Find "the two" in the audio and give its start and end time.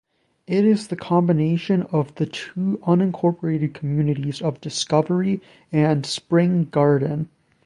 2.15-2.79